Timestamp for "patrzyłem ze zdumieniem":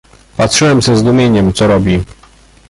0.37-1.53